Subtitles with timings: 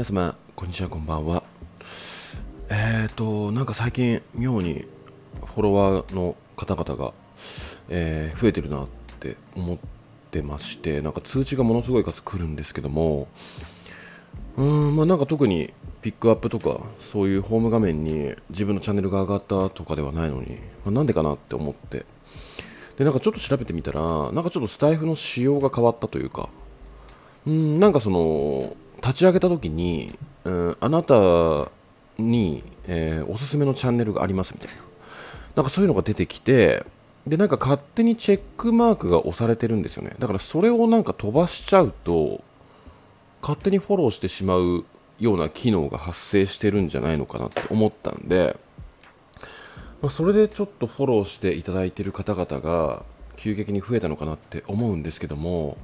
[0.00, 1.42] 皆様こんにちはこんばんは。
[2.70, 4.86] えっ、ー、となんか最近妙に
[5.44, 7.12] フォロワーの方々が、
[7.90, 8.88] えー、増えてるなっ
[9.20, 9.78] て思っ
[10.30, 13.28] てましてなんか通知がものすごい数来るんですけども
[14.56, 22.06] うーんまあなんか特にピックアップとかそういうホーム画面に自分のチャンネルが上がったとかではないのに、まあ、なんでかなって思って。
[22.96, 26.48] でなんかちょっと調べてみたらなんかちょっとスタイフの仕様が変わったというか
[27.46, 31.70] うんなんかその立ち上げた時に、うん、あなた
[32.18, 34.82] に、えー、おすすめのチャンネルがありますみたいな。
[35.56, 36.84] なんかそういうのが出てきて
[37.26, 40.14] でなんか勝手にチェックマークが押されてるんですよね。
[40.18, 42.42] だからそれをなんか飛ばしちゃうと
[43.42, 44.84] 勝手にフォローしてしまう
[45.18, 48.56] ような機能が発生してるんじゃないのかなって思ったんで、
[50.00, 53.04] まあ、それでちょっとフォローしていただいてる方々が
[53.36, 55.76] 急激に増えたのかなって思うんですけども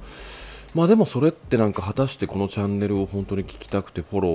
[0.73, 4.29] まあでもそれってなんか果たしてこのチャンネルを本当に聞きたくてフォロ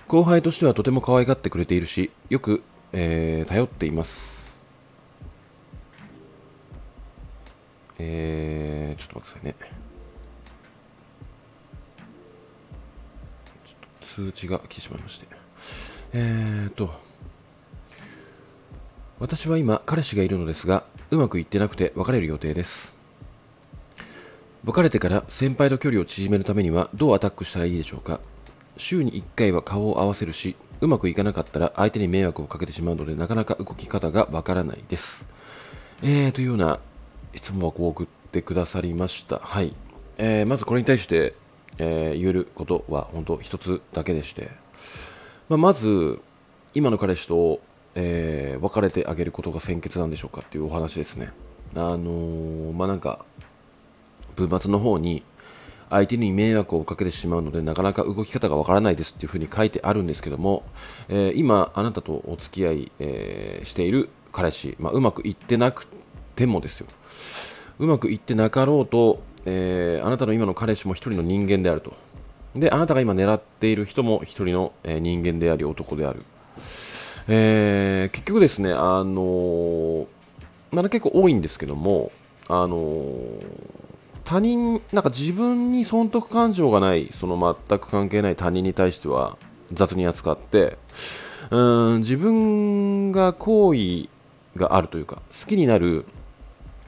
[0.08, 2.62] 後輩としてはとても可愛がってくれているし、よく、
[2.94, 4.40] えー、頼っています。
[7.98, 9.90] えー、ちょっと待ってくださいね。
[14.16, 15.28] 通知が来てしまいまして。
[16.14, 16.92] えーと、
[19.20, 22.96] 私は今、彼氏がいるのですが、うまくいってなくて別れる予定です。
[24.66, 28.20] 別れてから先輩と距離を縮めるためにはどうアタックしたらいいでしょうか
[28.78, 35.26] 週に1回は顔を合わせるし、うまくいかなかったら相手に迷惑をかけてしまうのでなかなか動き方がわからないです。
[36.02, 36.80] えー、というような
[37.36, 39.40] 質問を送ってくださりました。
[39.40, 39.74] はい。
[40.18, 41.36] えー、まずこれに対して
[41.80, 44.52] えー、言えることは本当一つだけでして、
[45.48, 46.22] まあ、まず
[46.74, 47.62] 今の彼氏と、
[47.96, 51.32] えー、別れてあげることが先決なんでしょうかっていうお話ですね。
[51.76, 53.26] あのー、まあなんか
[54.36, 55.24] 文末の方に
[55.90, 60.64] 相手に迷惑をかけてしまうのでなかなか動き方がわからないですっていうふうに書いてあるんですけども、
[61.08, 65.88] えー、今あなたとお付き合い、えー、している彼氏、まあ、うまくいってなく
[66.36, 66.88] てもですよ。
[67.80, 71.94] うまくいってなかろうとえー、あなたの今の彼氏も一人の人間であると。
[72.56, 76.24] で、あなたが今狙っている人も一人の、え、人間であり、男である。
[77.28, 80.08] えー、結局ですね、あのー、
[80.72, 82.12] まだ結構多いんですけども、
[82.48, 83.42] あのー、
[84.26, 89.38] 他人、なんか自分に損得感情がない、その全く関係ない他人に対しては
[89.74, 90.78] 雑に扱って、
[91.52, 94.10] うん自分が好意
[94.56, 96.06] があるというか、好きになる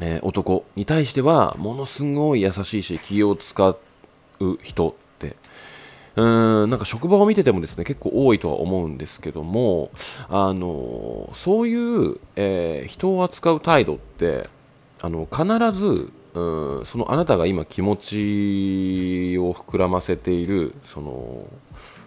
[0.02, 3.78] え、男に対してはものすごい優しいし気を使う
[4.62, 5.36] 人って。
[6.16, 9.92] うーんなんか職場を見ててもですね結構多いとは思うんですけども
[10.28, 14.50] あのそういう、えー、人を扱う態度って
[15.02, 21.46] あの必ずうんそのあなたが今気持ちを膨らませているその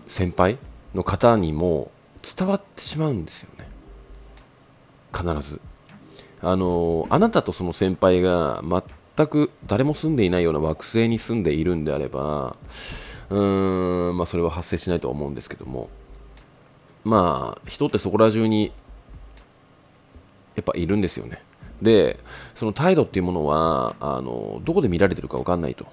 [0.07, 0.59] 先輩
[0.95, 1.91] の方にも
[2.23, 3.69] 伝わってしまうんですよね。
[5.13, 5.61] 必ず。
[6.45, 8.63] あのあなたとその先輩が
[9.17, 12.57] 全く誰も住んでいないような惑星に住んでいるんであれば
[13.31, 15.89] うーん、まあ、それは発生しないとは思うんですけども。
[17.05, 18.73] まあ人ってそこら中に
[20.57, 21.43] やっぱいるんですよね。
[21.83, 22.19] で
[22.55, 25.87] その態度っていうものはあのどこで見られてるか分かんないと、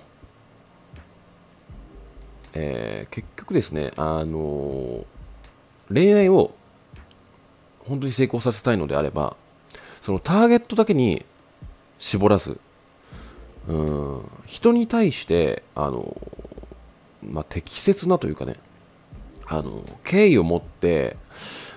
[2.54, 5.06] えー、結局ですねあの
[5.92, 6.54] 恋愛を
[7.80, 9.36] 本当に成功させたいのであれば
[10.02, 11.26] そのターゲットだけに
[12.00, 12.60] 絞らず
[13.68, 16.18] うん人に対してあの、
[17.24, 18.56] まあ、適切なというかね
[19.46, 21.18] あの敬意を持って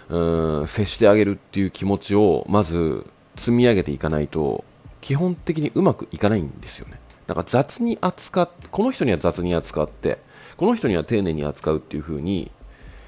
[0.09, 3.06] うん接してあげるっていう気持ちをまず
[3.37, 4.65] 積み上げていかないと
[5.00, 6.99] 基本的にうまくいかないんですよね。
[7.26, 10.19] だか雑に扱っこの人には雑に扱って
[10.56, 12.50] この人には丁寧に扱うっていう風に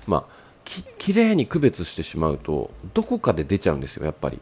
[0.07, 0.33] まあ
[0.65, 4.41] ききれいに区別してしまうとどこかで出ちゃうんですよやっぱり。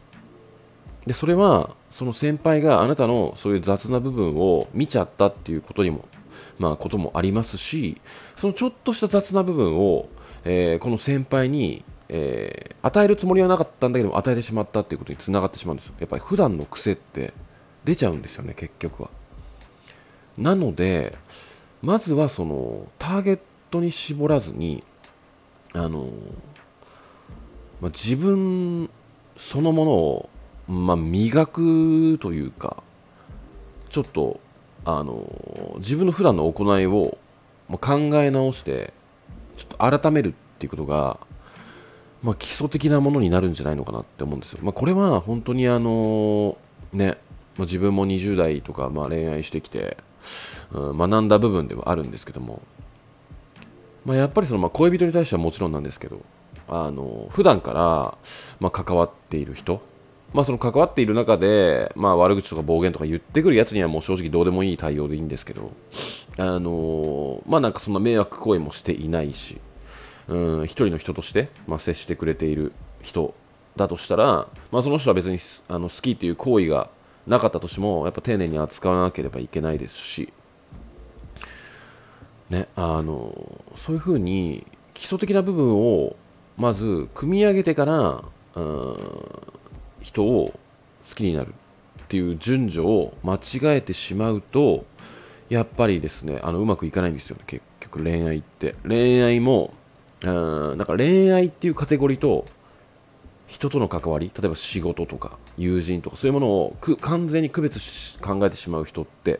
[1.05, 6.05] でそれはその先輩があなたのそういう雑な部分を見ちゃったっていうことにも
[6.57, 8.01] まあこともありますし
[8.35, 10.09] そのちょっとした雑な部分を、
[10.43, 15.93] えー、この先輩にえー、与えるつもりはなかったんだけども与えてしまったっていうことにつながってしまうんですよ。
[15.99, 17.33] やっぱり普段の癖って
[17.83, 19.09] 出ちゃうんですよね結局は。
[20.37, 21.17] なので
[21.81, 23.39] まずはそのターゲッ
[23.71, 24.83] トに絞らずに
[25.73, 26.09] あの、
[27.81, 28.89] まあ、自分
[29.37, 30.29] そのものを、
[30.67, 32.83] まあ、磨くというか
[33.89, 34.39] ちょっと
[34.83, 37.17] あの自分の普段の行いを
[37.69, 38.93] 考え直して
[39.57, 41.19] ちょっと改めるっていうことが
[42.25, 44.59] まあ、基礎的なものになるんじゃないのかなって思うんですよ。
[44.63, 46.57] まあ、これは本当にあの
[46.91, 47.19] ね、
[47.55, 49.97] まあ、自分も20代とかまあ恋愛してきて、
[50.71, 52.63] うん、学んだ部分ではあるんですけども、
[54.05, 56.19] まあ、やっぱりそのまあ恋人に対してはもちろんなんですけど、
[56.67, 58.17] あの普段から
[58.59, 59.83] まあ関わっている人、
[60.35, 65.71] まあ、その関わっている中で、まあ、悪口とか暴言とか言ってくるやつにはもう正直どうでもいい対応でいいんですけど、
[66.37, 69.61] あのまあなんかそんな迷惑行為もしていないし、
[70.27, 73.33] うん一人の人として、まあ、接してくれている人
[73.77, 75.39] だとしたら、まあ、その人は別に
[75.69, 76.89] あの好きという行為が
[77.27, 80.33] なかったとしてもやっぱ丁寧に扱わなければいけないですし、
[82.49, 86.15] ね、あのそういうふうに基礎的な部分を
[86.57, 88.23] まず組み上げてから、
[88.55, 88.97] うん、
[90.05, 90.53] 人を
[91.09, 91.55] 好きになる
[92.03, 94.85] っていう順序を間違えてしまうと
[95.49, 98.75] やっぱりですねあのうまくいかないんですよね結局恋愛って。
[98.87, 99.73] 恋愛も
[100.23, 102.45] うんなんか恋愛っていうカテゴリーと
[103.47, 109.39] 人との関わり例えば仕事とか友人とかそういうものを完全に区別し考えてしまう人って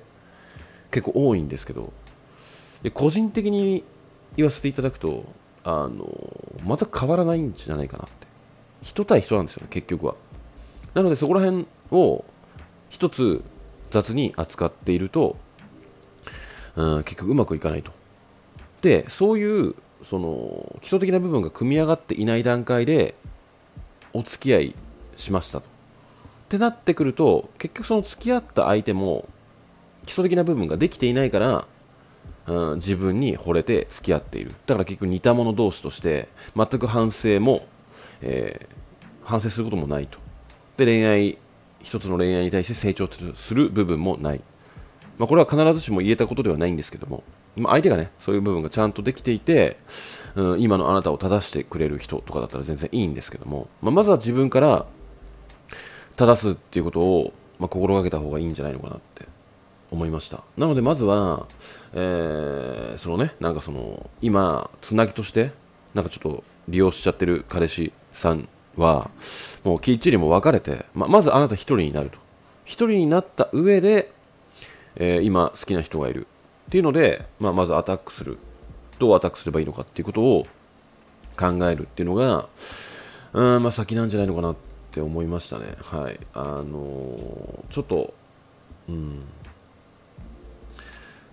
[0.89, 1.93] 結構多いんですけど
[2.81, 3.83] で個人的に
[4.35, 5.25] 言わせていただくと
[5.63, 6.07] あの
[6.65, 8.25] また変わらないんじゃないかなって。
[8.85, 10.15] 人対人なんですよね結局は。
[10.95, 12.25] なのでそこら辺を
[12.89, 13.43] 一つ
[13.91, 15.37] 雑に扱っていると、
[16.75, 17.91] うん、結局うまくいかないと。
[18.81, 23.15] でそういうその基礎的な部分が組み上がっていない段階で
[24.13, 24.75] お付き合い
[25.15, 25.67] しましたと。
[25.67, 29.27] ってなってくると結局その付き合った相手も
[30.05, 31.67] 基礎的な部分ができていないから、
[32.47, 34.51] うん、自分に惚れて付き合っている。
[34.65, 37.65] だから結局似た者同士として全く反省も、
[38.21, 40.24] えー、反省することもないと。
[40.77, 41.37] で恋愛
[41.81, 44.41] 一つの恋愛に対して成長する部分もない、
[45.17, 47.23] まあ、これは必ずしも言えたことではないんですけども。
[47.57, 49.77] まあ、相手がね、そういう部分がちゃんとできていて、
[50.35, 54.85] うん、今のあなたを正してくれる人とかだったら全然いいんですけども、まあ、まずは自分から
[56.17, 59.25] 正すっていうことを、ま、心がけた方がいいんじゃないのかなって
[59.91, 60.43] 思いました。
[60.57, 61.47] なので、まずは、
[61.93, 65.51] えー、そのね、なんかその、今、つなぎとして、
[65.93, 69.09] なんかちょっと利用しちゃってる彼氏さんは、
[69.63, 72.17] もうきっちりも別れて、ままずあなた一人になると。
[72.65, 74.11] 一人になった上で、
[74.95, 76.27] えー、今好きな人がいる。
[76.67, 78.39] っていうので、まあ、まずアタックする
[78.97, 80.47] どうアタックすればいいのかっていうことを
[81.37, 82.47] 考えるっていうのが、
[83.33, 84.55] うんまあ、先なんじゃないのかなっ
[84.91, 85.75] て思いましたね。
[85.81, 86.19] はい。
[86.33, 88.13] あのー、ちょっと、
[88.89, 89.23] うん、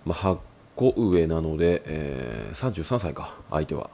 [0.05, 0.37] まあ、8
[0.75, 3.89] 個上なので、えー、33歳か、相手は。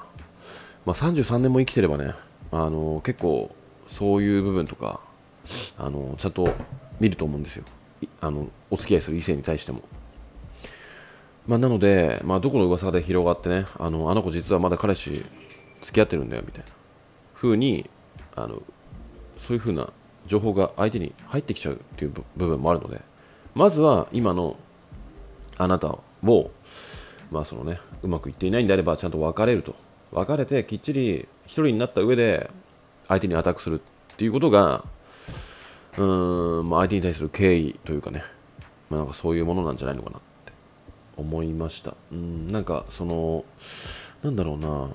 [0.86, 2.16] まあ、33年も生きてればね、
[2.52, 3.56] あの、結構、
[3.88, 5.02] そういう部分とか、
[5.78, 6.54] あのちゃんと
[7.00, 7.66] 見ると思うんですよ。
[8.22, 9.82] あのお付き合いする異性に対しても。
[11.48, 15.26] まあ、なので、まあ、どこの噂で広がってねあのあの子実はまだ彼氏
[15.82, 16.70] 付き合ってるんだよみたいな
[17.34, 17.90] 風に
[18.36, 18.62] あの
[19.40, 19.92] そういう風な
[20.28, 23.02] 情報が相手に入ってきちゃうっていう部分もあるので
[23.56, 24.58] まずは今の
[25.58, 26.52] あなたを、
[27.32, 29.76] まあそのね、うまくいっていないんであればちゃんと別れると
[30.12, 32.50] 別れてきっちり一人になった上で
[33.08, 34.84] 相手にアタックするっていうことが
[35.98, 38.24] うーん、まあ、相手に対する敬意というかね、
[38.90, 40.54] まあ、なんかそういうものなんじゃないのかなって
[41.18, 41.96] 思いました。
[42.12, 43.46] うんなんかその
[44.24, 44.90] なんだろうな。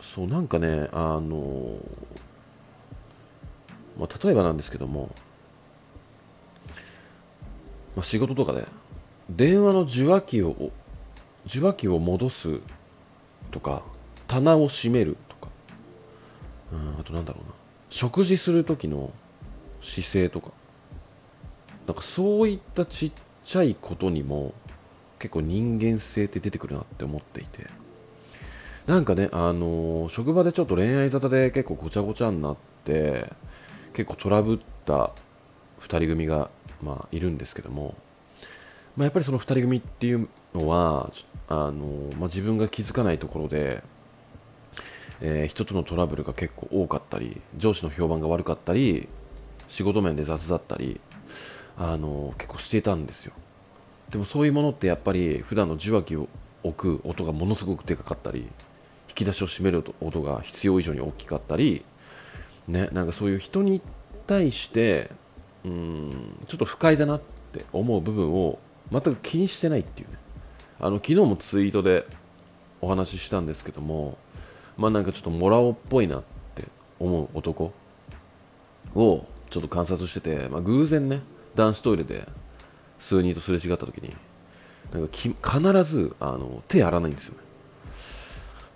[0.00, 1.78] そうなんかねあの
[3.98, 5.10] まあ、例えばなんですけども、
[7.96, 8.66] まあ、仕事とかで
[9.30, 10.70] 電話の受話器を
[11.46, 12.60] 受話器を戻す
[13.56, 13.82] とか
[14.28, 15.48] 棚を閉めるとか。
[16.72, 17.54] うんあとなんだろうな。
[17.88, 19.12] 食事する時の
[19.80, 20.50] 姿勢とか。
[21.86, 23.12] なんかそういったちっ
[23.44, 24.52] ちゃいことにも
[25.18, 27.66] 結構人間性って出てくるなって思っていて。
[28.86, 33.32] なんかねあのー、職場でちょっと恋愛沙汰で結構ごちゃごちゃになって
[33.94, 35.12] 結構トラブった
[35.80, 36.50] 2人組が、
[36.82, 37.96] まあ、いるんですけども、
[38.96, 41.10] まあ、やっぱりその2人組っていうのは
[41.48, 43.82] あの、まあ、自分が気づかないところで
[45.22, 49.08] えー、人とのトラブルが結構多かったり上司の評判が悪かったり
[49.68, 51.00] 仕事面で雑だったり、
[51.76, 53.32] あの、結構していたんですよ。
[54.10, 56.28] でもそういうものってやっぱり普段の受話器を
[56.62, 58.42] 置く音がものすごくでかかったり
[59.08, 61.84] 引き出しを閉める音が必要以上に大きかったり
[62.68, 63.82] ねなんかそういう人に
[64.28, 65.10] 対して
[65.64, 67.20] うんちょっと不快だなっ
[67.52, 68.60] て思う部分を
[68.92, 70.18] 全く気にしてないっていうね。
[70.78, 72.06] あの昨日もツイートで
[72.80, 74.18] お話ししたんですけども
[74.76, 76.22] まあなんかちょっとモラオっぽいなっ
[76.54, 76.64] て
[77.00, 77.72] 思う男
[78.94, 81.20] をちょっと観察してて、まあ、偶然ね
[81.54, 82.28] 男子トイレで
[82.98, 84.14] 数人とすれ違った時に
[84.92, 87.34] なんかき必ずあの手洗わないんですよ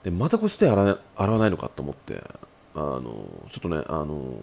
[0.02, 2.22] でまたこうして洗洗わないのかと思って
[2.74, 3.02] あの
[3.50, 4.34] ちょっとねあの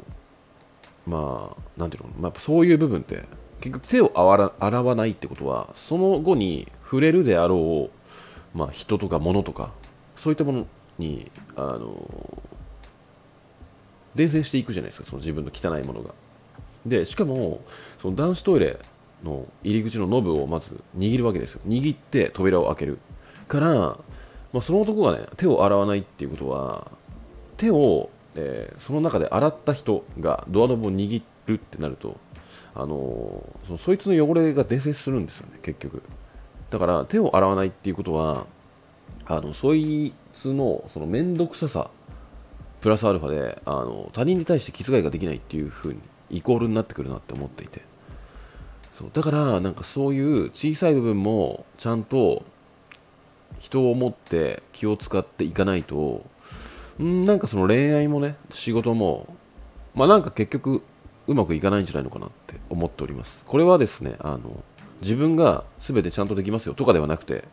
[1.06, 3.24] まあなんていうの、まあ、そういう部分って
[3.62, 4.12] 結局手を
[4.60, 7.90] 洗わないってことはその後に触れるであろ
[8.54, 9.72] う、まあ、人とか物とか
[10.16, 12.44] そういったものにあの
[14.16, 16.14] 伝染していくじゃないですかその自分の汚いものが。
[16.86, 17.62] でしかも
[18.00, 18.80] その男子トイレ
[19.24, 21.62] の入り口のノブをまず握るわけですよ。
[21.68, 23.00] 握って扉を開ける。
[23.48, 24.00] から、ま
[24.56, 26.92] あ、その男がね手を洗わないっていうことは
[27.58, 32.18] 手を、えー、その中で洗った人がドアノブを握るってなると
[32.76, 36.04] あの、そのそいつの汚れが伝染するんですよね結局。
[36.70, 38.46] だから手を洗わないっていうことは
[39.26, 41.90] あのそいつのその面倒くささ
[42.82, 47.82] プラスアルファであの他人に対して気遣いができないっていう風にイコールになってくるなって思っていて。
[48.94, 52.44] そうだからなんかそういう小さい部分もちゃんと
[53.60, 56.26] 人を思って気を使っていかないと
[57.00, 59.36] んなんかその恋愛もね仕事も
[59.94, 60.82] まあなんか結局
[61.28, 64.64] うまくいかないんじゃないのかなって思っておりますこれはですねあの
[65.02, 67.44] 自分が全てちゃんとできますよとかではなくて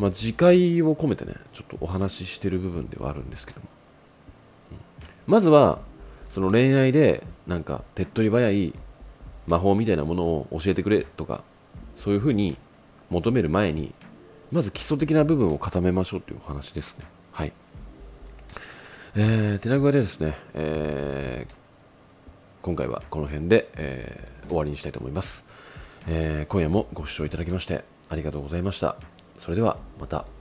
[0.00, 3.66] まあ、自戒を込めてね、ちょっとお話ししてる部分ではあるんですけども。
[5.26, 5.78] まずは、
[6.30, 8.72] その恋愛で、なんか、手っ取り早い
[9.46, 11.44] 魔法みたいなものを教えてくれとか、
[11.98, 12.56] そういうふうに
[13.10, 13.92] 求める前に、
[14.50, 17.04] まず基礎的な部分を固めましょうというお話ですね。
[17.32, 17.52] はい。
[19.16, 21.54] えー、手な具合でですね、えー、
[22.62, 25.44] 今回はこの辺で、えー、終わりにしたいと思います。
[26.06, 28.96] えー、今夜もご視聴いただきましてありがとうございました。
[29.38, 30.39] それではまた。